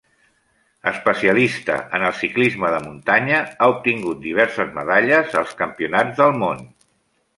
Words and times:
Especialista 0.91 1.75
en 1.97 2.05
el 2.07 2.15
ciclisme 2.21 2.71
de 2.75 2.79
muntanya, 2.85 3.41
ha 3.59 3.67
obtingut 3.75 4.25
diverses 4.25 4.73
medalles 4.79 5.39
als 5.43 5.53
Campionats 5.61 6.23
del 6.23 6.35
món. 6.47 6.65